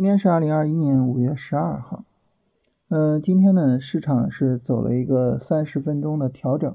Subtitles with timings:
[0.00, 2.04] 今天是二零二一年五月十二号，
[2.88, 6.74] 嗯，今天呢，市场是走了一个三十分钟的调整，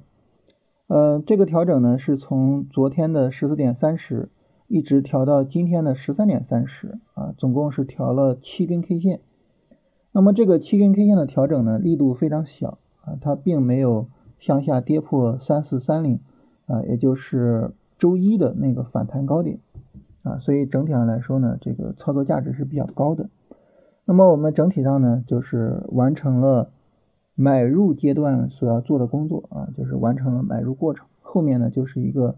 [0.86, 4.30] 呃，这个调整呢是从昨天的十四点三十
[4.68, 9.22] 一直调到今天的十三点三十啊，总共是调了七根 K 线。
[10.12, 14.05] 那么这个七根 K 线的调整呢，力度非常小啊，它并没有
[14.39, 16.20] 向下跌破三四三零
[16.67, 19.58] 啊，也就是周一的那个反弹高点。
[20.26, 23.30] 啊，所以整体上来说呢，这个操作价值是比较高的。
[24.06, 26.72] 那么我们整体上呢，就是完成了
[27.36, 31.06] 买入阶段所要做的工作啊，就是完成了买入过程。
[31.22, 32.38] 后面呢，就是一个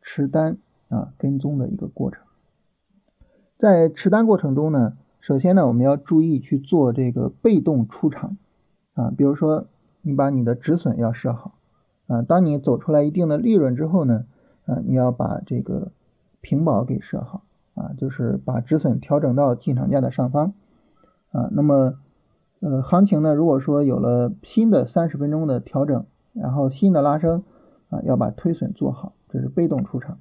[0.00, 0.56] 持单
[0.88, 2.22] 啊跟踪的一个过程。
[3.58, 8.38] 在持单过程中呢，首先呢，我们要注意去做这个被动出场
[8.94, 9.66] 啊，比如说
[10.00, 11.58] 你把你的止损要设好
[12.06, 14.24] 啊，当你走出来一定的利润之后呢，
[14.64, 15.92] 啊，你要把这个。
[16.40, 17.42] 平保给设好
[17.74, 20.52] 啊，就是把止损调整到进场价的上方
[21.32, 21.48] 啊。
[21.52, 21.94] 那么，
[22.60, 27.44] 呃，行情呢，如果说有了新的三十分钟的调整，然后新的拉升
[27.88, 30.18] 啊，要把推损做好，这是被动出场。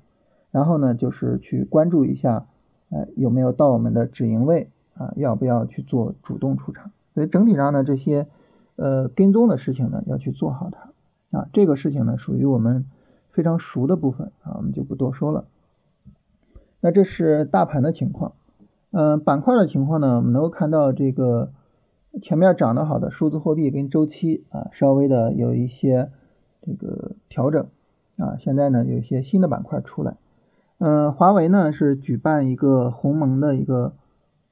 [0.51, 2.45] 然后呢，就是去关注一下，
[2.89, 6.91] 呃，有没有到我们的止盈位啊，要不要去做主动出场。
[7.13, 8.27] 所以整体上呢，这些
[8.75, 11.47] 呃跟踪的事情呢，要去做好它啊。
[11.53, 12.85] 这个事情呢，属于我们
[13.31, 15.45] 非常熟的部分啊，我们就不多说了。
[16.87, 18.31] 那这是大盘的情况，
[18.91, 21.51] 嗯，板块的情况呢，我们能够看到这个
[22.21, 26.09] 前面涨得好的数字货币跟周期啊，稍微的有一些
[26.61, 27.67] 这个调整
[28.15, 30.15] 啊，现在呢有一些新的板块出来，
[30.77, 33.91] 嗯，华为呢是举办一个鸿蒙的一个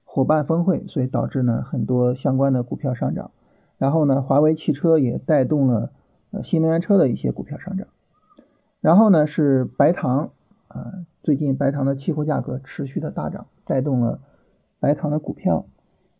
[0.03, 3.31] 伙伴峰会，所以导致呢很多相关的股票上涨，
[3.77, 5.89] 然后呢华为汽车也带动了
[6.31, 7.87] 呃新能源车的一些股票上涨，
[8.81, 10.31] 然后呢是白糖
[10.67, 11.05] 啊。
[11.25, 14.19] 最近白糖的期货价格持续的大涨，带动了
[14.79, 15.65] 白糖的股票，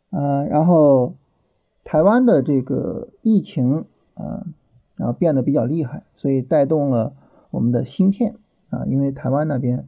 [0.09, 1.13] 呃，然后
[1.83, 4.47] 台湾的这个疫情啊，
[4.95, 7.13] 然后变得比较厉害，所以带动了
[7.51, 8.37] 我们的芯片
[8.71, 9.87] 啊，因为台湾那边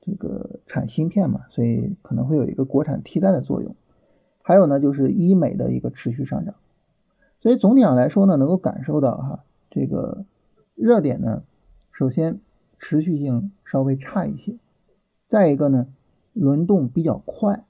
[0.00, 3.76] 这个产芯片嘛，所以可能会有一个国产替代的作用。
[4.40, 6.54] 还有呢，就是医美的一个持续上涨，
[7.40, 10.24] 所以总体上来说呢，能够感受到哈，这个
[10.74, 11.42] 热点呢，
[11.92, 12.40] 首先。
[12.78, 14.56] 持续性稍微差一些，
[15.28, 15.86] 再一个呢，
[16.32, 17.64] 轮动比较快，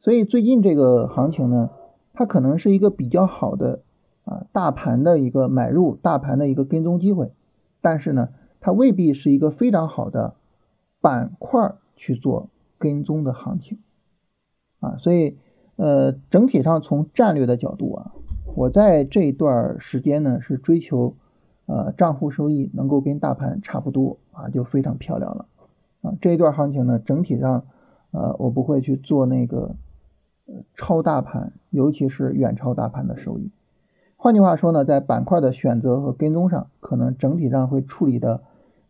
[0.00, 1.70] 所以最近这个行情呢，
[2.12, 3.80] 它可能是一个比较好的
[4.24, 7.32] 啊大盘的一个买入，大盘的一个跟踪机会，
[7.80, 8.28] 但是呢，
[8.60, 10.34] 它未必是一个非常好的
[11.00, 12.48] 板块去做
[12.78, 13.78] 跟踪的行情。
[14.80, 15.36] 啊，所以
[15.76, 18.12] 呃整体上从战略的角度啊，
[18.54, 21.14] 我在这一段时间呢是追求。
[21.68, 25.44] 呃，账户收益能够跟大盘差不多啊，就非常漂亮了
[26.00, 26.14] 啊。
[26.18, 27.66] 这一段行情呢，整体上，
[28.10, 29.76] 呃，我不会去做那个
[30.74, 33.50] 超大盘，尤其是远超大盘的收益。
[34.16, 38.40] 换句话说呢，在板块的选择和跟踪上，可能整体上会处理的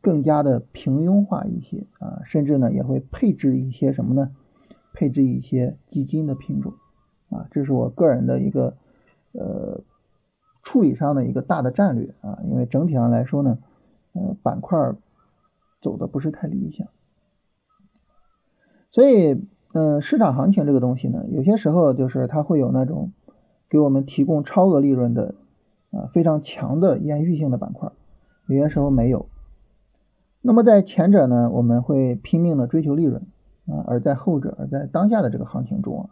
[0.00, 4.30] 更加的平庸化一些啊，甚至呢也会配置一些什么呢？
[4.94, 6.74] 配置一些基金的品种
[7.28, 8.76] 啊，这是我个人的一个
[9.32, 9.80] 呃。
[10.68, 13.56] 处理上的一个大的战略啊，因为整体上来说呢，
[14.12, 14.92] 呃，板块
[15.80, 16.88] 走的不是太理想，
[18.90, 23.12] 所以，嗯，市场行情这个东西呢，有些时候就是它会有那种
[23.70, 25.36] 给我们提供超额利润的
[25.90, 27.90] 啊非常强的延续性的板块，
[28.46, 29.24] 有些时候没有。
[30.42, 33.22] 那么在前者呢，我们会拼命的追求利润
[33.64, 36.10] 啊，而在后者，而在当下的这个行情中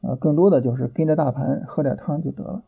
[0.00, 2.62] 啊，更多的就是跟着大盘喝点汤就得了。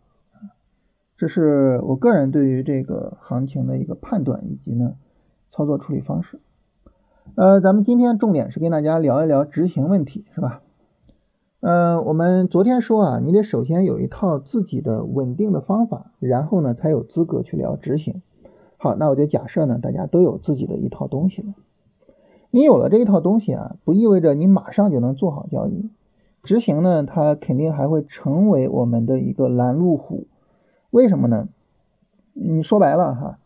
[1.21, 4.95] 这是我个人对于这个行情的一个判断以及呢
[5.53, 6.41] 操作处理方式。
[7.35, 10.63] 呃，咱们今天重点是跟大家聊一聊执行问题，是吧？
[11.61, 18.23] 嗯，我们昨天说啊，你得首先有一套自己的稳定的方法，然后呢才有资格去聊执行。
[18.79, 21.53] 好，那我就假设呢，大家都有自己的一套东西了。
[22.51, 25.91] 你有了这一套东西啊，不意味着你马上就能做好交易。
[26.43, 30.27] 执行呢，它肯定还会成为我们的一个拦路虎。
[30.91, 31.49] 为什么呢？
[32.33, 33.39] 你说白了哈，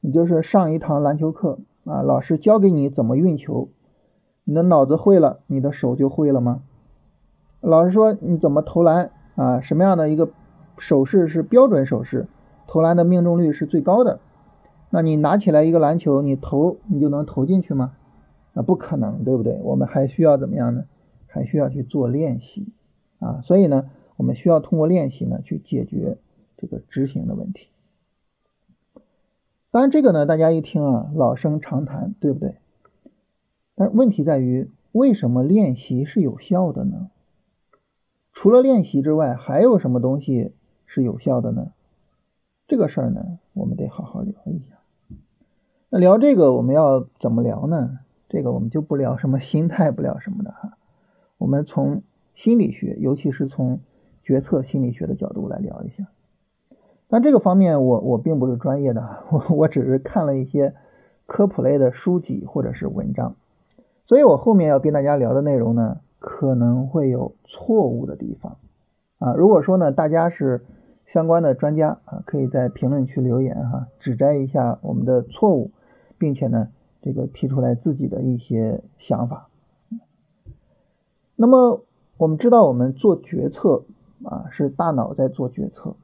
[0.00, 3.68] 你就是上一堂篮球课啊，老师教给你怎么运球，
[4.44, 6.62] 你的脑子会了，你的手就会了吗？
[7.60, 10.30] 老师说你怎么投篮啊，什么样的一个
[10.78, 12.28] 手势是标准手势，
[12.68, 14.20] 投篮的命中率是最高的？
[14.90, 17.94] 那你拿起来一个篮球，你投你就能投进去吗？
[18.52, 19.58] 那不可能，对不对？
[19.64, 20.84] 我们还需要怎么样呢？
[21.26, 22.68] 还需要去做练习
[23.18, 26.18] 啊，所以呢，我们需要通过练习呢去解决。
[26.62, 27.66] 这个执行的问题，
[29.72, 32.54] 当然这个呢，大家一听啊，老生常谈，对不对？
[33.74, 37.10] 但问题在于，为什么练习是有效的呢？
[38.32, 40.52] 除了练习之外，还有什么东西
[40.86, 41.72] 是有效的呢？
[42.68, 44.76] 这个事儿呢，我们得好好聊一下。
[45.88, 47.98] 那聊这个，我们要怎么聊呢？
[48.28, 50.78] 这个我们就不聊什么心态，不聊什么的哈。
[51.38, 52.04] 我们从
[52.36, 53.80] 心理学，尤其是从
[54.22, 56.06] 决策心理学的角度来聊一下。
[57.12, 60.74] 但这个方面，我我并不是专业的，我我只是看了一些
[61.26, 63.36] 科普类的书籍或者是文章，
[64.06, 68.56] 所以我后面要跟大家聊的内容呢，可能会有错误的地方
[69.18, 69.34] 啊。
[69.34, 70.64] 如果说呢，大家是
[71.04, 75.70] 相关的专家啊，可以在评论区留言哈，指摘一下我们的错误。
[76.18, 76.68] 并且呢，
[77.00, 79.48] 这个提出来自己的一些想法。
[81.34, 81.82] 那么
[82.16, 83.82] 我们知道，我们做决策
[84.22, 85.96] 啊，是大脑在做决策。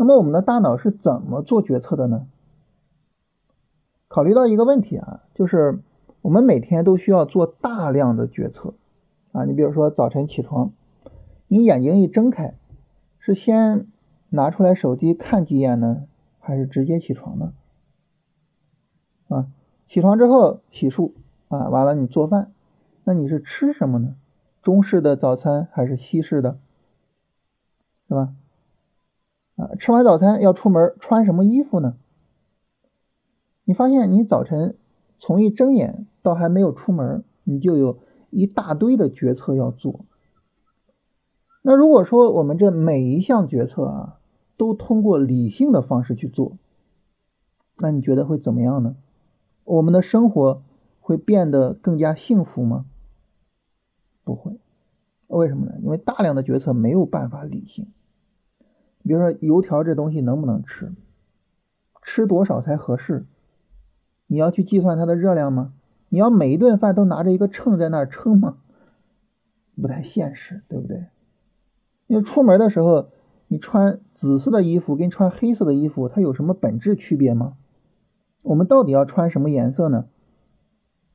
[0.00, 2.26] 那么我们的大脑是怎么做决策的呢？
[4.08, 5.80] 考虑到一个问题啊，就是
[6.22, 8.72] 我们每天都需要做大量的决策
[9.32, 9.44] 啊。
[9.44, 10.72] 你比如说早晨起床，
[11.48, 12.54] 你眼睛一睁开，
[13.18, 13.88] 是先
[14.30, 16.06] 拿出来手机看几眼呢，
[16.38, 17.52] 还是直接起床呢？
[19.28, 19.48] 啊，
[19.86, 21.12] 起床之后洗漱
[21.48, 22.50] 啊，完了你做饭，
[23.04, 24.16] 那你是吃什么呢？
[24.62, 26.58] 中式的早餐还是西式的，
[28.08, 28.32] 是吧？
[29.60, 31.96] 啊，吃完早餐要出门穿什么衣服呢？
[33.64, 34.76] 你发现你早晨
[35.18, 37.98] 从一睁眼到还没有出门，你就有
[38.30, 40.00] 一大堆的决策要做。
[41.62, 44.18] 那如果说我们这每一项决策啊，
[44.56, 46.56] 都通过理性的方式去做，
[47.76, 48.96] 那你觉得会怎么样呢？
[49.64, 50.62] 我们的生活
[51.00, 52.86] 会变得更加幸福吗？
[54.24, 54.58] 不会，
[55.26, 55.74] 为什么呢？
[55.82, 57.88] 因为大量的决策没有办法理性。
[59.02, 60.92] 比如说油条这东西能不能吃，
[62.02, 63.24] 吃多少才合适？
[64.26, 65.72] 你要去计算它的热量吗？
[66.08, 68.58] 你要每一顿饭都拿着一个秤在那儿称吗？
[69.80, 71.06] 不太现实，对不对？
[72.06, 73.08] 因为出门的时候，
[73.48, 77.56] 你穿紫色的衣服跟穿黑色的衣服，它有什么本质区别吗？
[78.42, 80.06] 我们到底要穿什么颜色呢？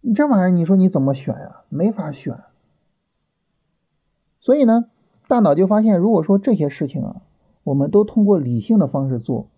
[0.02, 1.64] 你这玩意儿，你说你怎么选呀？
[1.70, 2.40] 没法选。
[4.40, 4.86] 所以呢，
[5.28, 7.22] 大脑就发现，如果说这些事情啊，
[7.66, 9.50] 我们都通过理性的方式做，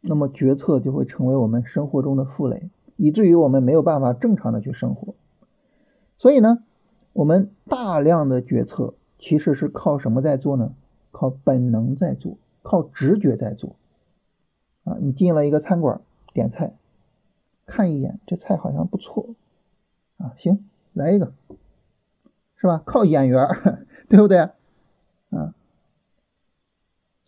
[0.00, 5.14] 那么决策就会成为我们生活中的负累，以至于我们没有办法正常的去生活。
[6.16, 6.62] 所以呢，
[7.12, 10.72] 我们大量的决策其实是靠什么在做呢？
[11.10, 13.76] 靠本能在做，靠直觉在做。
[14.84, 16.00] 啊，你进了一个餐馆。
[16.34, 16.74] 点菜，
[17.66, 19.30] 看一眼这菜好像不错
[20.18, 21.32] 啊，行，来一个，
[22.58, 22.80] 是吧？
[22.84, 23.48] 靠眼缘，
[24.08, 24.38] 对不对？
[24.38, 25.54] 啊，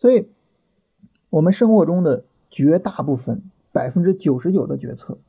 [0.01, 0.27] 所以，
[1.29, 5.19] 我们生活中的绝大部分百分之九十九的决策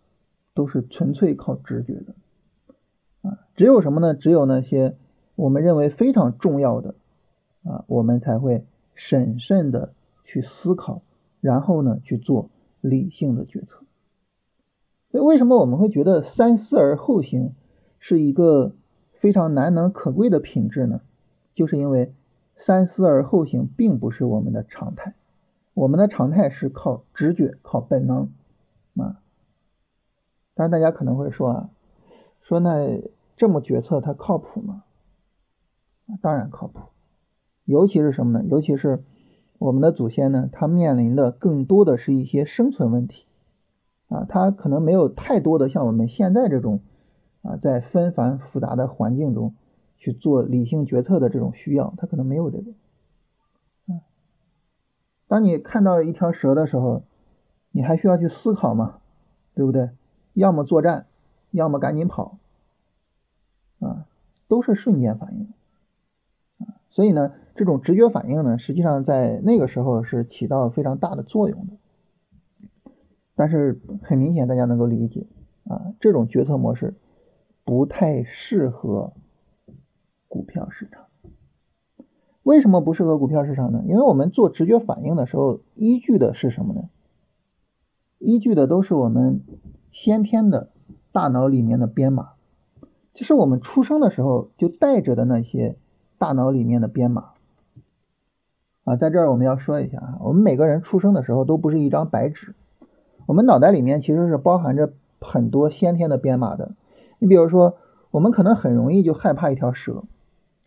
[0.54, 2.14] 都是纯粹靠直觉的
[3.28, 3.38] 啊。
[3.54, 4.14] 只有什么呢？
[4.14, 4.96] 只有那些
[5.34, 6.94] 我们认为非常重要的
[7.64, 8.64] 啊，我们才会
[8.94, 9.92] 审慎的
[10.24, 11.02] 去思考，
[11.42, 12.48] 然后呢去做。
[12.84, 13.84] 理性的决策，
[15.12, 17.54] 所以为什么我们会觉得三思而后行
[18.00, 18.74] 是一个
[19.12, 21.00] 非常难能可贵的品质呢？
[21.54, 22.12] 就是因为
[22.58, 25.14] 三思而后行并不是我们的常态，
[25.74, 28.30] 我们的常态是靠直觉、靠本能
[28.96, 29.20] 啊。
[30.54, 31.70] 当然，大家可能会说啊，
[32.42, 33.02] 说那
[33.36, 34.84] 这么决策它靠谱吗？
[36.20, 36.80] 当然靠谱，
[37.64, 38.44] 尤其是什么呢？
[38.44, 39.02] 尤其是。
[39.58, 43.26] 我们的祖先呢，他面临的更多的是一些生存问题，
[44.08, 46.80] 啊，他可能没有太多的像我们现在这种，
[47.42, 49.54] 啊，在纷繁复杂的环境中
[50.02, 52.72] 去做理性决策的这种需要，他可能没有这个。
[53.86, 54.00] 嗯，
[55.28, 57.04] 当你看到一条蛇的时候，
[57.70, 58.98] 你还需要去思考吗？
[59.54, 59.90] 对不对？
[60.32, 61.06] 要么作战，
[61.52, 62.38] 要么赶紧跑，
[63.78, 64.08] 啊，
[64.48, 65.52] 都是瞬间反应。
[66.90, 72.92] 所以呢，这种直觉反应呢，实际上在那个时候是起到非常大的作用的。
[73.36, 75.28] 但是很明显，大家能够理解
[75.68, 76.94] 啊，这种决策模式
[77.62, 79.12] 不太适合
[80.32, 81.02] 股票市场。
[82.42, 83.84] 为什么不适合股票市场呢？
[83.86, 86.88] 因为我们做直觉反应的时候，依据的是什么呢？
[88.18, 89.42] 依据的都是我们
[89.90, 90.70] 先天的
[91.12, 92.30] 大脑里面的编码，
[93.12, 95.76] 就是我们出生的时候就带着的那些。
[96.18, 97.30] 大脑里面的编码
[98.84, 102.54] 啊，在这儿我们要说一下啊，我们每个人出生的时候都不是一张白纸，
[103.26, 106.76] 我们脑袋里面其实是包含着很多先天的编码的。
[107.18, 107.76] 你比如说，
[108.12, 110.04] 我们可能很容易就害怕一条蛇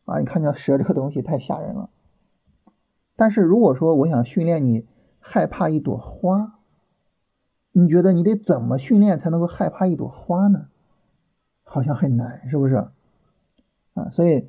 [0.05, 1.89] 啊，你看见蛇这个东西太吓人了。
[3.15, 4.85] 但是如果说我想训练你
[5.19, 6.59] 害怕一朵花，
[7.71, 10.67] 你觉得你得怎么训练才能够害怕一朵花呢？
[11.63, 12.87] 好像很难，是不是？
[13.93, 14.47] 啊，所以。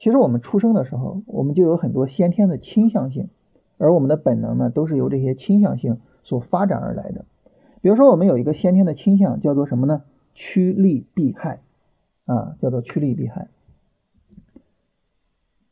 [0.00, 3.30] 其实我们出生的时候，我们就有很多先天的倾向性，
[3.78, 7.24] 而我们的本能呢，都是由这些倾向性所发展而来的。
[7.80, 10.04] 比如说，我们有一个先天的倾向，叫做什么呢？
[10.34, 11.62] 趋利避害
[12.26, 13.48] 啊，叫做趋利避害。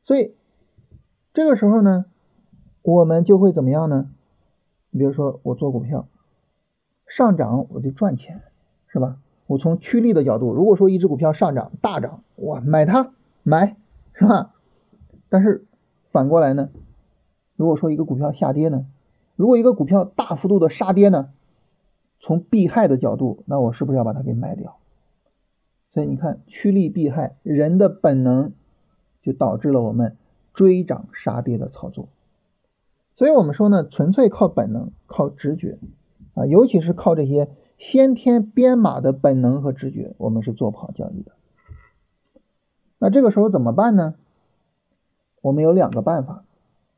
[0.06, 0.34] 所以
[1.34, 2.06] 这个时候呢，
[2.80, 4.08] 我们就会怎么样呢？
[4.88, 6.08] 你比如说，我做股票
[7.06, 8.40] 上涨，我就赚钱，
[8.86, 9.18] 是吧？
[9.46, 13.76] 我从趋利的角度，如果说一只股票上涨大涨，哇，买它买。
[14.18, 14.54] 是吧？
[15.28, 15.66] 但是
[16.10, 16.70] 反过来呢？
[17.54, 18.86] 如果说一个股票下跌呢？
[19.34, 21.28] 如果一个股票大幅度的杀跌呢？
[22.18, 24.78] 从避害的角度，那我是不是要把它给卖掉？
[25.92, 28.54] 所以你看，趋利避害，人的本能
[29.26, 30.16] 就导致了我们
[30.54, 32.08] 追涨杀跌的操作。
[33.16, 35.80] 所以我们说呢，纯粹靠本能、靠直觉
[36.34, 41.32] 啊，尤其是靠这些先天编码的本能和直觉，我们是做不好交易的。
[42.98, 44.14] 那这个时候怎么办呢？
[45.40, 46.44] 我们有两个办法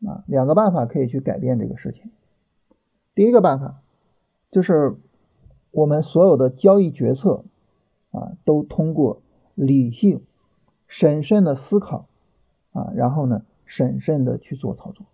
[0.07, 2.11] 啊，两个办法可以去改变这个事情。
[3.15, 3.81] 第一个办法
[4.51, 4.97] 就是
[5.71, 7.45] 我们所有的交易决策
[8.11, 9.23] 啊，都通过
[9.55, 10.23] 理性、
[10.87, 12.07] 审慎的思考
[12.79, 15.07] 啊，然后呢，审慎的去做操作。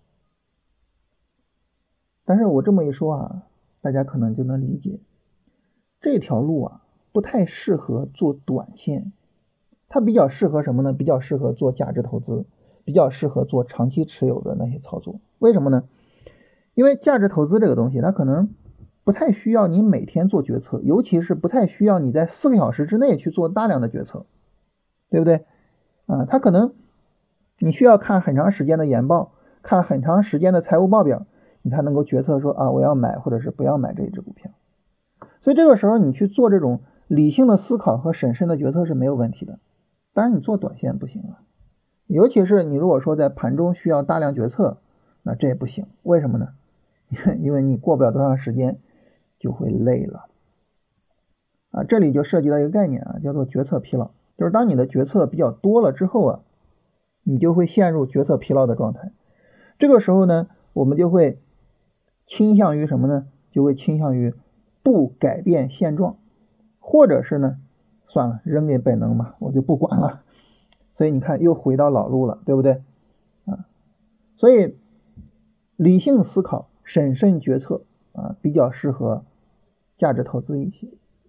[2.25, 3.43] 但是我这么一说啊，
[3.81, 5.01] 大家可能就能理解，
[6.01, 9.13] 这条路啊，不太适合做短线。
[9.89, 10.93] 它比较适合什么呢？
[10.93, 12.47] 比较适合做价值投资，
[12.85, 15.21] 比较适合做长期持有的那些操作。
[15.39, 15.85] 为什么呢？
[16.75, 18.55] 因为价值投资这个东西，它可能
[19.05, 24.27] 不太需要你每天做决策，尤其是不太需要你在四个小时之内去做大量的决策，
[25.11, 25.45] 对不对？
[26.07, 26.75] 啊，它可能
[27.65, 31.25] 你需要看很长时间的研报，看很长时间的财务报表，
[31.63, 34.51] 你才能够决策说啊，我要买或者是不要买这一只股票。
[35.41, 39.61] 所以这个时候你去做这种理性的思考和审慎的决策是没有问题的。
[40.13, 41.41] 当然，你做短线不行啊，
[42.07, 44.83] 尤其是你如果说在盘中需要大量决策，
[45.23, 45.87] 那这也不行。
[46.03, 46.49] 为什么呢？
[47.41, 48.79] 因为你过不了多长时间
[49.39, 50.27] 就会累了
[51.71, 51.83] 啊。
[51.85, 54.11] 这里就涉及到一个概念啊，叫做决策疲劳。
[54.37, 56.41] 就是当你的决策比较多了之后啊，
[57.25, 59.11] 你就会陷入决策疲劳的状态。
[59.79, 61.41] 这个时候呢，我们就会
[62.27, 63.27] 倾向于什么呢？
[63.51, 64.35] 就会倾向于
[64.83, 66.17] 不改变现状，
[66.79, 67.59] 或者是呢？
[68.07, 70.23] 算了，扔给本能吧，我就不管了。
[70.95, 72.83] 所以你看，又回到老路了，对不对？
[73.47, 73.67] 啊，
[74.37, 74.77] 所以
[75.77, 79.25] 理性思考、审慎决策啊，比较适合
[79.99, 80.87] 价值投资一些，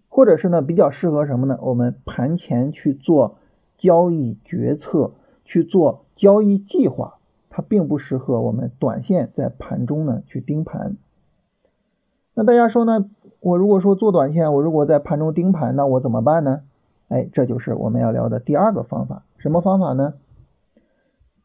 [0.09, 1.57] 或者是呢，比较适合什么呢？
[1.61, 3.37] 我们盘前去做
[3.77, 5.13] 交易决策，
[5.45, 10.97] 去做交易计划，它并不适合我们短线在盘中呢去盯盘。
[12.33, 13.09] 那大家说呢？
[13.39, 16.63] 我如果说做短线，我如果在盘中盯盘，那我怎么办呢？
[17.07, 20.15] 哎，这就是我们要聊的第二个方法，什么方法呢？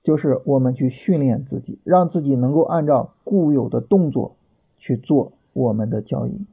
[0.02, 4.34] 就是我们去训练自己，让自己能够按照固有的动作
[4.78, 6.46] 去做我们的交易。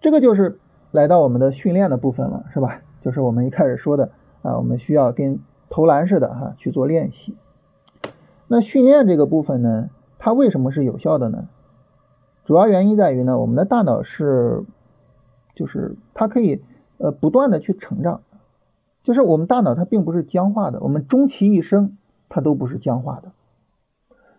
[0.00, 0.60] 这个就是
[0.92, 2.80] 来到我们的训练的部分了，是吧？
[3.02, 4.12] 就是我们一开始说的
[4.46, 7.34] 啊，我们需要跟投篮似的哈去做练习。
[8.46, 11.48] 那训练这个部分呢，它为什么是有效的呢？
[12.44, 14.64] 主要原因在于呢，我们的大脑是，
[15.54, 16.62] 就是它可以。
[16.98, 18.22] 呃，不断的去成长，
[19.04, 21.98] 就是我们大脑它并不是僵化的，我们终其一生
[22.30, 23.32] 它都不是僵化的。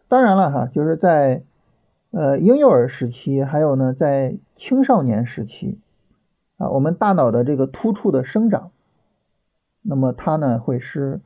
[0.07, 1.43] 当然了哈，就是在
[2.09, 5.77] 呃婴幼儿时期，还有呢在青少年时期
[6.57, 8.71] 啊，我们大脑的这个突触的生长，
[9.87, 11.21] 那么它呢会是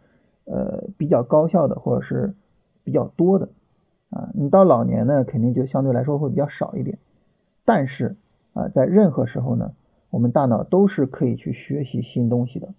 [0.45, 2.35] 呃比较高效的，或者是
[2.83, 3.49] 比较多的
[4.09, 4.29] 啊。
[4.33, 6.99] 你到老年呢，肯定就相对来说会比较少一点。
[7.65, 8.15] 但是
[8.53, 9.71] 啊，在任何时候呢。
[10.11, 12.73] 我们大脑都是可以去学习新东西的，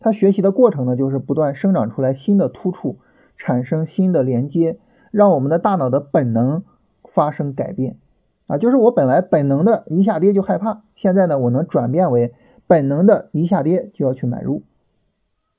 [0.00, 2.96] 它学习的过程呢，就是不断生长出来新的突触，
[3.36, 4.78] 产生新的连接，
[5.10, 6.64] 让我们的大脑的本能
[7.04, 7.98] 发生改变
[8.46, 12.32] 啊，就是我本来本能的一下跌就害怕，现在呢，我能转变为
[12.66, 14.62] 本能的一下跌就要去买入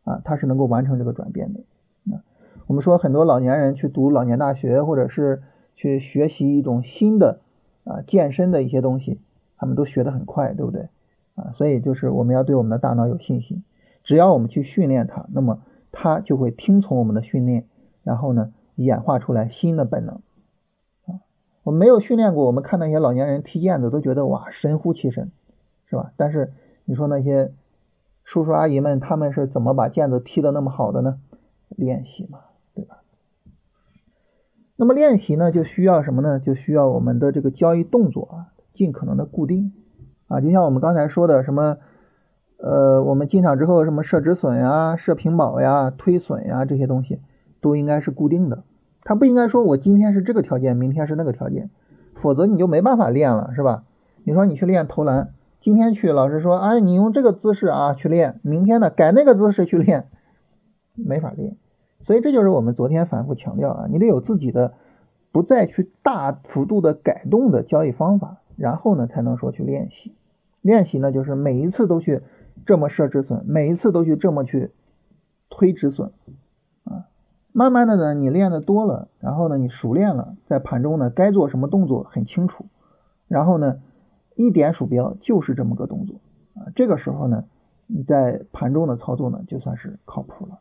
[0.08, 1.60] 啊，它是能够完成这个转变的
[2.16, 2.24] 啊。
[2.66, 5.44] 我们说很多老年人去读老年大学，或者是
[5.76, 7.42] 去学习一种新的
[7.84, 9.20] 啊健身的一些东西。
[9.60, 10.88] 他们都学得很快，对不对
[11.34, 11.52] 啊？
[11.56, 13.64] 所以就是我们要对我们的大脑有信心，
[14.04, 17.66] 只要我们去训练它，那么它就会听从我们的训练，
[18.04, 20.22] 然后呢演化出来新的本能
[21.08, 21.22] 啊。
[21.64, 25.32] 我们没有训练过，我们看那些老年人踢毽子都觉得哇神乎其神，
[25.90, 26.12] 是吧？
[26.18, 26.54] 但是
[26.86, 27.52] 你说那些
[28.28, 31.18] 叔叔阿姨们他们是怎么把毽子踢得那么好的呢？
[31.70, 32.40] 练习嘛，
[32.76, 32.98] 对吧？
[34.76, 36.38] 那么练习呢就需要什么呢？
[36.38, 38.36] 就需要我们的这个交易动作啊。
[38.74, 39.72] 尽可能的固定
[40.28, 41.78] 啊，就像我们刚才说的什么
[42.58, 47.22] 呃，我们进场之后什么设止损呀、设平保呀、推损呀这些东西
[47.62, 48.66] 都应该是固定的，
[49.04, 51.70] 它不应该说我今天是这个条件，明天是那个条件，
[52.14, 53.86] 否则你就没办法练了，是吧？
[54.26, 55.30] 你说你去练投篮，
[55.62, 60.08] 今天去老师说，哎，你用这个姿势啊去练，明天呢改那个姿势去练，
[60.96, 61.58] 没法练。
[62.04, 64.74] 所以这就是我们昨天反复强调啊，你得有自己的，
[65.32, 70.16] 不再去大幅度的改动的交易方法，然后呢才能说去练习。
[70.62, 72.22] 练习呢就是每一次都去。
[72.66, 74.72] 这么设止损，每一次都去这么去
[75.48, 76.12] 推止损
[76.86, 77.06] 啊，
[77.52, 82.66] 慢慢的呢，你练的多了，然后呢，你熟练了，在盘中呢，该做什么动作很清楚，
[83.28, 83.80] 然后呢，
[84.38, 86.22] 一点鼠标就是这么个动作
[86.54, 87.44] 啊，这个时候呢，
[87.88, 90.60] 你在盘中的操作呢，就算是靠谱了。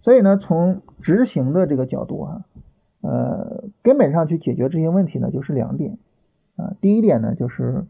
[0.00, 2.44] 所以呢，从执行的这个角度啊，
[3.02, 5.98] 呃，根本上去解决这些问题呢，就是两点
[6.56, 7.84] 啊，第一点呢，就是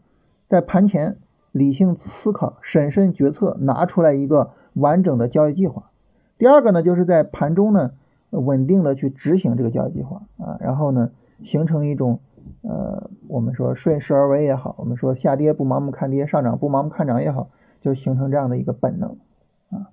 [0.49, 1.15] 在盘前。
[1.51, 5.89] 理性思考、审慎决策，拿出来一个完整的交易计划。
[6.37, 7.91] 第二个呢，就是在盘中呢
[8.29, 11.11] 稳定的去执行这个交易计划啊，然后呢
[11.45, 12.19] 形成一种
[12.61, 17.49] 呃我们说顺势而为也好，我们说下跌不盲目看跌，上涨不盲目看涨也好，
[17.81, 19.17] 就形成这样的一个本能
[19.69, 19.91] 啊。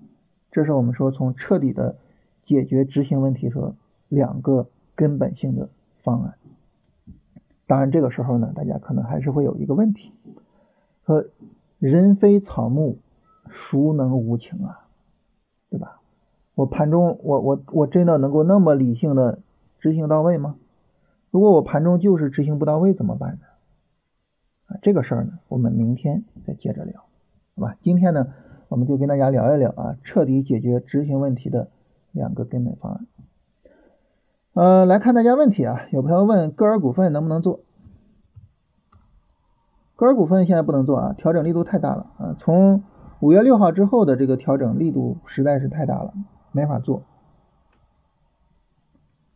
[0.50, 1.96] 这是我们说从彻底的
[2.44, 3.74] 解决执行问题说
[4.08, 5.68] 两个根本性的
[6.02, 6.34] 方案。
[7.66, 10.12] 当然这个时候呢，大家可能还是会有一个问题。
[11.06, 11.24] 说
[11.78, 12.98] 人非草木，
[13.48, 14.86] 孰能无情啊？
[15.70, 16.00] 对吧？
[16.54, 19.38] 我盘中我我我真的能够那么理性的
[19.78, 20.56] 执行到位吗？
[21.32, 23.46] 如果我盘中就是执行不到位怎么办呢？
[24.66, 27.00] 啊，这个事儿呢，我们明天再接着聊，
[27.56, 27.76] 好吧？
[27.80, 28.34] 今天呢，
[28.68, 31.70] 我们就跟大家聊一聊啊，彻底解决执行问题的
[32.10, 33.06] 两个根本方案。
[34.52, 37.60] 呃，来看大家问题啊，有朋友问歌尔股份能不能做？
[39.96, 42.36] 歌尔股份现在不能做啊，调整力度太大了啊！
[42.38, 42.84] 从
[43.20, 46.12] 五月六号之后的这个调整力度实在是太大了，
[46.50, 47.04] 没法做。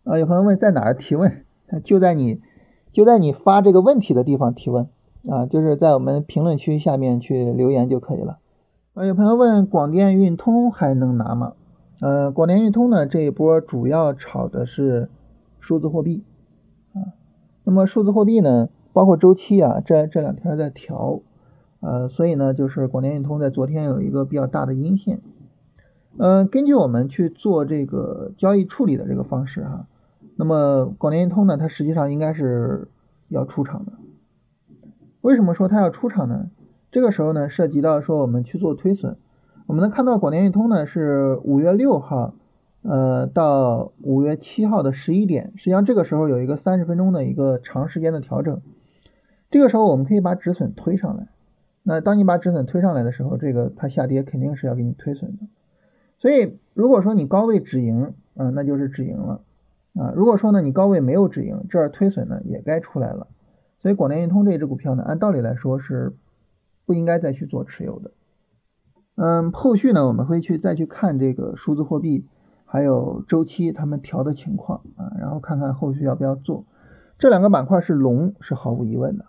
[0.04, 1.45] 啊，有朋友问在哪儿提问？
[1.82, 2.40] 就在你
[2.92, 4.88] 就在你发这个问题的地方提问
[5.28, 8.38] 啊，就是在我们评论区下面去留言就可以了。
[8.94, 11.54] 啊，有朋友问广电运通还能拿吗？
[12.00, 15.08] 呃，广电运通呢这一波主要炒的是
[15.60, 16.22] 数字货币
[16.92, 17.12] 啊，
[17.64, 18.68] 那么数字货币呢？
[18.92, 21.20] 包括周期啊，这这两天在调，
[21.80, 25.20] 呃，所以呢，就是广电运通在昨天有一个比较大的阴线。
[26.16, 29.86] 嗯，根据我们去做这个交易处理的这个方式哈，
[30.36, 32.88] 那么广电运通呢，它实际上应该是
[33.28, 33.92] 要出场的。
[35.22, 36.50] 为什么说它要出场呢？
[36.92, 39.16] 这个时候呢，涉及到说我们去做推损，
[39.66, 42.34] 我们能看到广电运通呢是五月六号，
[42.82, 48.60] 呃，到五月七号的十一点，实际上这个时候有一个三十分钟的一个长时间的调整。
[49.50, 51.28] 这个时候我们可以把止损推上来，
[51.82, 55.46] 那当你把止损推上来的时候，这个它下跌肯定是要给你推损的。
[56.18, 59.40] 所以如果说你高位止盈，嗯，那就是止盈了
[59.98, 60.12] 啊。
[60.14, 63.28] 如果说呢你高位没有止盈，这儿推损呢也该出来了。
[63.78, 66.16] 所以广电运通这只股票呢，按道理来说是
[66.84, 68.12] 不应该再去做持有的。
[69.16, 72.26] 嗯，后续呢我们会去再去看这个数字货币
[72.64, 76.64] 还有周期他们调的情况啊，然后看看后续要不要做。
[77.18, 79.24] 这两个板块是龙，是毫无疑问的。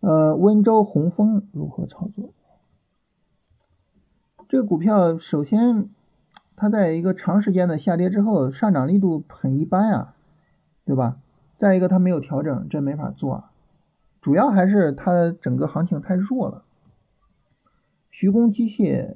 [0.00, 2.32] 呃，温州红枫如何操作？
[4.48, 5.90] 这个股票首先，
[6.60, 10.14] 它在一个长时间的下跌之后，上涨力度很一般呀，
[10.84, 11.16] 对吧？
[11.56, 13.44] 再一个，它没有调整，这没法做。
[14.20, 16.64] 主要还是它整个行情太弱了。
[18.10, 19.14] 徐工机械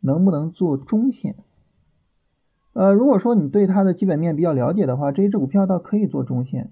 [0.00, 1.34] 能不能做中线？
[2.72, 6.70] 呃，如果说你对它的基本面比较了解的话，这一只股票倒可以做中线，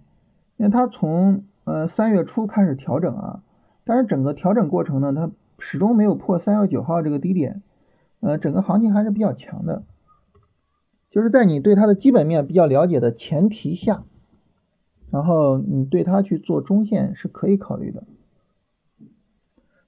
[0.56, 1.42] 因为它从。
[1.64, 3.42] 呃，三月初开始调整啊，
[3.84, 7.62] 但是整个调整过程呢，它始终没有破三月九号这个低点，
[8.20, 9.82] 呃，整个行情还是比较强的，
[11.10, 14.04] 就是在你对它的基本面比较了解的前提下，
[15.10, 18.04] 然后你对它去做中线是可以考虑的。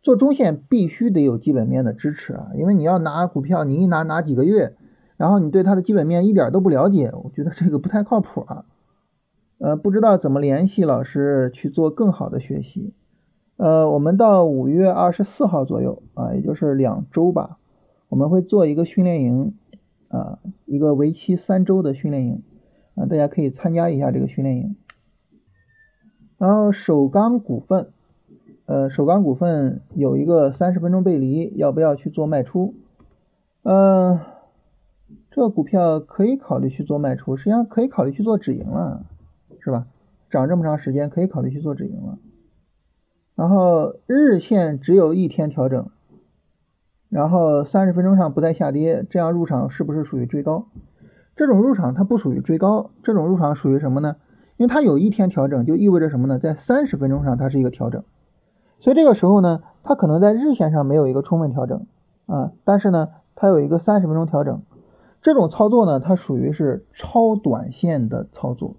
[0.02, 4.74] 做中线必须得有基本面的支持啊，因为你要拿股票，你一拿拿几个月，
[5.16, 8.64] 然后你对它的基本面一点都不了解，我觉得这个不太靠谱啊。
[9.58, 12.92] 呃，不知道怎么联系老师去做更好的学习。
[13.58, 17.58] 呃，我们到五月二十四号左右啊，也就是两周吧，
[18.12, 19.55] 我们会做一个训练营
[20.09, 22.42] 啊，一个为期三周的训练营
[22.94, 24.77] 啊，大家可以参加一下这个训练营。
[26.37, 27.90] 然后首钢股份，
[28.66, 32.75] 呃，首钢股份有一个三十分钟背离，要不要去做卖出？
[33.62, 34.20] 嗯，
[35.31, 39.07] 这个股票可以考虑去做卖出，实际上可以考虑去做止盈了。
[39.61, 39.87] 是吧？
[40.29, 42.18] 涨这么长时间，可以考虑去做止盈了。
[43.35, 45.88] 然后日线只有一天调整，
[47.12, 50.64] 然后三十分钟上不再下跌，这样入场是不是属于追高？
[51.37, 54.16] 这种入场它不属于追高，这种入场属于什么呢？
[54.57, 56.38] 因为它有一天调整，就意味着什么呢？
[56.38, 58.03] 在三十分钟上它是一个调整，
[58.81, 61.85] 所以这个时候呢，它可能在日线上没有一个充分调整
[62.25, 64.62] 啊，但是呢，它有一个三十分钟调整，
[65.20, 68.77] 这种操作呢，它属于是超短线的操作。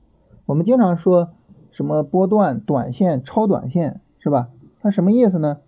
[0.48, 1.30] 我们经常说
[1.70, 4.50] 什么波段、短线、超短线，是吧？
[4.82, 5.60] 它什么意思呢？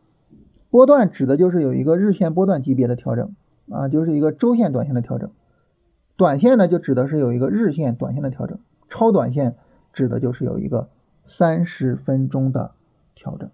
[0.76, 3.34] 波段指的就是有一个日线波段级别的调整
[3.72, 5.32] 啊，就是一个周线短线的调整。
[6.18, 8.60] 短线呢，就指的是有一个日线短线的调整。
[8.90, 9.56] 超短线
[9.94, 10.90] 指的就是有一个
[11.28, 12.72] 三十分钟的
[13.16, 13.52] 调整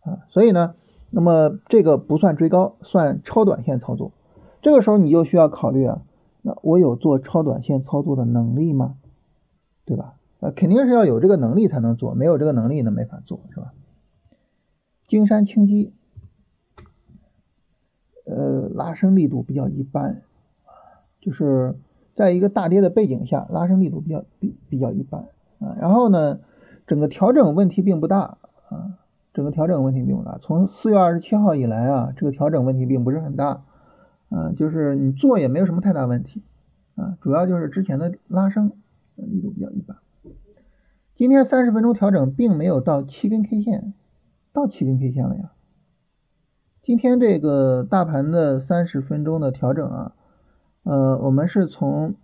[0.00, 0.26] 啊。
[0.28, 0.74] 所以呢，
[1.08, 4.12] 那么这个不算追高，算超短线操作。
[4.60, 6.02] 这个时候你就需要考虑啊，
[6.42, 8.96] 那我有做超短线操作的能力吗？
[9.86, 10.16] 对吧？
[10.40, 13.72] 呃，肯定是要有这个能力才能做，没有这个能力那没法做，是吧？
[15.06, 15.94] 金山轻基。
[18.26, 20.22] 呃，拉升力度比较一般，
[21.20, 21.76] 就是
[22.14, 25.28] 在一个大跌的背景下，拉升力度比较比比较一般
[25.60, 25.76] 啊。
[25.80, 26.40] 然后呢，
[26.88, 28.98] 整个调整问题并不大啊，
[29.32, 30.38] 整个调整问题并不大。
[30.42, 33.62] 从四月二十七号以来啊，这个调整问题并不是很大，
[34.30, 36.42] 嗯，就是你做也没有什么太大问题
[36.96, 38.72] 啊，主要就是之前的拉升
[39.14, 39.96] 力度比较一般。
[41.14, 43.94] 今天三十分钟调整并没有到七根 K 线，
[44.52, 45.52] 到七根 K 线了呀。
[46.86, 50.12] 今天这个大盘的三十分钟的调整啊，
[50.84, 52.14] 呃，我们是从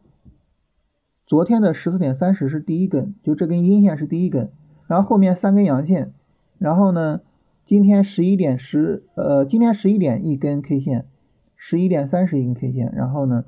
[1.27, 4.53] 昨天的十四点三十是第一根，就这根阴线是第一根，
[4.87, 6.15] 然后后面三根阳线，
[6.59, 7.23] 然后呢，
[7.67, 11.09] 今天十一点十，呃，今天十一点一根 K 线，
[11.57, 13.45] 十一点三十一根 K 线，然后呢，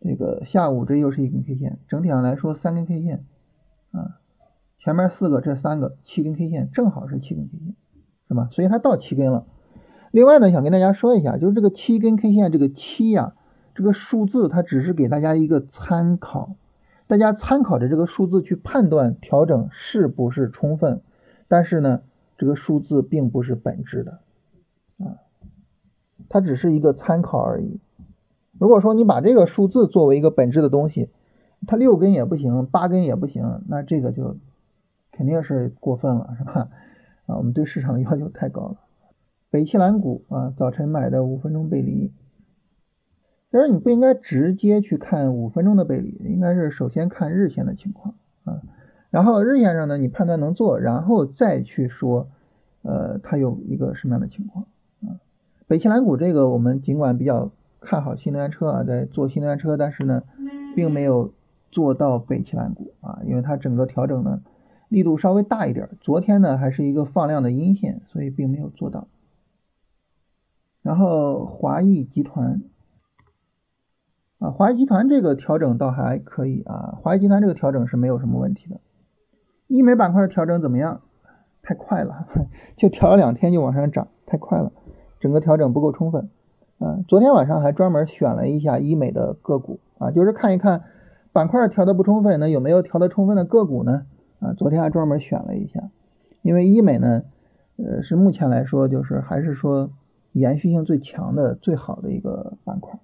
[0.00, 3.24] 这个下午这又是一根 K 线，整体上来说三根 K 线，
[3.92, 4.18] 啊，
[4.80, 7.76] 前面四个这三个七根 K 线，正好是七根 K 线，
[8.26, 8.48] 是吧？
[8.50, 9.46] 所以它到七根了。
[10.10, 13.34] 另外呢，想跟大家说一下，就是这个七根 K 线，这个七呀，
[13.74, 16.56] 这个数字它只是给大家一个参考，
[17.06, 21.02] 大家参考着这个数字去判断调整是不是充分，
[21.46, 22.02] 但是呢，
[22.36, 24.20] 这个数字并不是本质的，
[24.98, 25.20] 啊，
[26.28, 27.78] 它只是一个参考而已。
[28.58, 31.10] 如果说你把这个数字作为一个本质的东西，
[31.66, 34.36] 它六根也不行，八根也不行，那这个就
[35.12, 36.68] 肯定是过分了，是吧？
[37.26, 38.76] 啊，我们对市场的要求太高了。
[39.50, 42.12] 北汽蓝谷啊，早晨买的五分钟背离，
[43.50, 48.60] 其实你不应该直接去看五分钟的背离，应该是首先看日线的情况啊，
[49.08, 52.28] 然后日线上呢，你判断能做，然后再去说，
[52.82, 54.66] 呃，它有一个什么样的情况
[55.00, 55.16] 啊？
[55.66, 60.24] 北汽蓝谷这个我们尽管比较看好新能源车啊，在做新能源车，但是呢，
[60.76, 61.32] 并没有
[61.70, 64.42] 做到北汽蓝谷啊，因为它整个调整呢
[64.90, 69.08] 力度稍微大一点，昨天呢还是一个放量的阴线，所以并没有做到。
[70.88, 72.62] 然后华谊集团
[74.38, 78.80] 啊，华谊集团这个调整倒还可以啊，华谊集团这个调整是没有什么问题的。
[79.66, 81.02] 医美板块的调整怎么样？
[81.60, 82.26] 太快了，
[82.78, 84.72] 就调了两天就往上涨，太快了，
[85.20, 86.30] 整个调整不够充分。
[86.78, 90.84] 啊，昨天晚上还专门选了一下医美的个股啊，就是看一看
[91.34, 94.06] 板块调的不充分，那有没有调的充分的个股呢？
[94.40, 95.90] 啊，昨天还专门选了一下，
[96.40, 97.24] 因为医美呢，
[97.76, 99.90] 呃，是目前来说就是还是说。
[100.32, 102.98] 延续性最强的、最好的一个板块。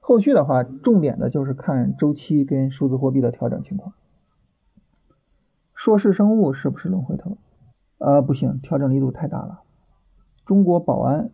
[0.00, 3.92] 后续的话，重点的就是看周期跟数字货币的调整情况。
[5.74, 7.38] 硕士生物是不是能回头？
[7.98, 9.62] 呃，不行，调整力度太大了。
[10.44, 11.30] 中国保安，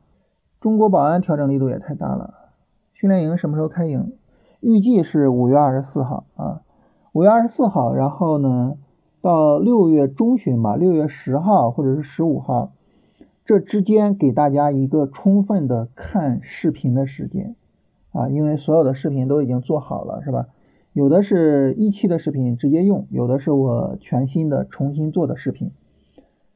[0.60, 2.34] 中国保安调整力度也太大了。
[2.94, 4.12] 训练营什么时候开营？
[4.60, 6.62] 预计是五月二十四号啊，
[7.12, 8.76] 五月二十四号，然后呢，
[9.20, 12.72] 到六月中旬吧，六月十号或者是十五号。
[13.44, 17.56] 这之间给大家一个充分的看视频的时间
[18.12, 20.46] 啊，因为所有的视频都已经做好了，是吧？
[20.92, 25.72] 有的是一期的视频直接用，有的是我全新的重新做的视频。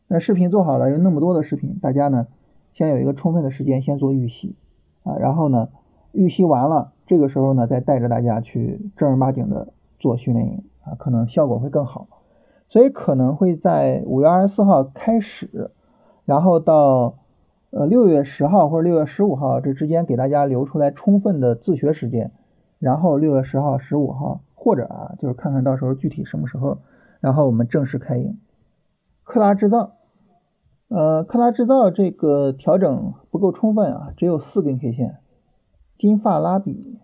[0.06, 2.28] 那视频做好了，有那么多的视频，大家呢
[2.72, 4.54] 先有一个充分的时间先做预习
[5.02, 5.68] 啊，然后呢
[6.12, 12.06] 预习完了，这个时候呢再带着大家去正儿八经的做训练营啊，可能效果会更好。
[12.68, 15.72] 所以可能会在五月二十四号开始。
[16.26, 17.20] 然后到
[17.70, 22.32] 呃六月十号或者六月十五号这之间给大家留出来充分的自学时间，
[22.78, 26.78] 然后六月十号、十五号或者啊就是看看到时候具体什么时候，
[27.20, 28.38] 然后我们正式开营。
[29.22, 29.92] 克拉制造，
[30.88, 35.18] 呃克拉制造这个调整不够充分啊，只有四根 K 线。
[35.98, 37.00] 金发拉比，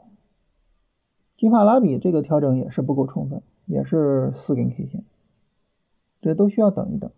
[1.38, 5.04] 金发拉比这个调整也是不够充分，也是四根 K 线，
[6.20, 7.10] 这都需要等一等。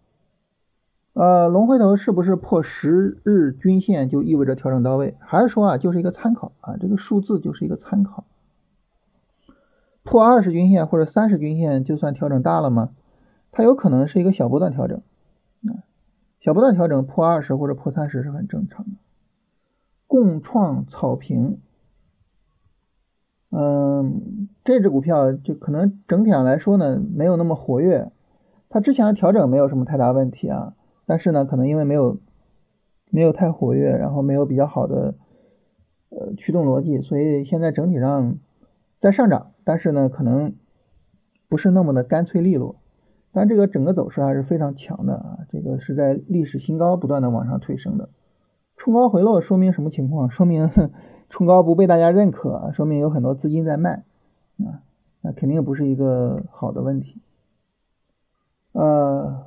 [1.15, 5.17] 呃，龙回头是不是破十日均线就意味着调整到位？
[5.21, 6.77] 还是说啊，就是一个参考啊？
[6.77, 8.25] 这个数字就是一个参考。
[10.03, 12.91] 破二十均线或者三十均线就算调整大了吗？
[13.53, 15.03] 它有可能是一个小波段调整
[15.69, 15.87] 啊，
[16.41, 18.91] 小波段调整破二十或者破三十是很正常的。
[20.09, 21.59] 共创草坪，
[23.51, 28.11] 嗯，这只股票就可能整体上来说呢，没有那么活跃。
[28.69, 30.75] 它之前的调整没有什么太大问题啊。
[31.07, 32.19] 但是呢，可能因为没有
[33.11, 35.15] 没有太活跃，然后没有比较好的
[36.11, 38.39] 呃驱动逻辑，所以现在整体上
[39.01, 40.55] 在上涨，但是呢，可能
[41.49, 42.77] 不是那么的干脆利落。
[43.33, 48.09] 但这个整个走势还是非常强的啊，这个是在历史新高不断的往上推升的。
[48.77, 50.31] 冲高回落说明什么情况？
[50.33, 50.71] 说明
[51.29, 54.05] 冲高不被大家认可，说明有很多资金在卖
[54.59, 54.83] 啊，
[55.21, 57.21] 那肯定不是一个好的问题。
[58.73, 59.47] 呃。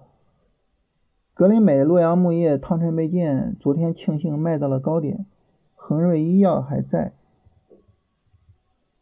[1.38, 5.28] 格林美、洛阳钼业、汤臣倍健昨天庆幸卖到了高点，
[5.76, 7.14] 恒瑞医药还在。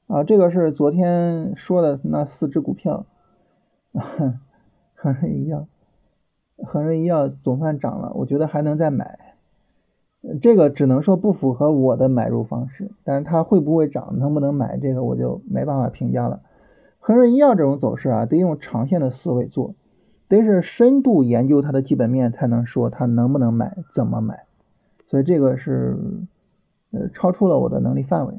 [0.07, 3.05] 啊，这个是昨天说的那四只股票，
[3.93, 5.65] 恒瑞医药，
[6.57, 9.37] 恒瑞医药总算涨了，我觉得还能再买。
[10.41, 16.41] 这个只能说不符合我的买入方式，但是它会不会涨，能不能买，这个我就没办法评价了。
[16.99, 19.73] 恒瑞医药这种走势啊，得用长线的思维做。
[20.27, 24.45] 得是深度研究它的基本面，才能说它能不能买，怎么买，
[25.07, 25.97] 所以这个是
[26.91, 28.33] 呃超出了我的能力范围。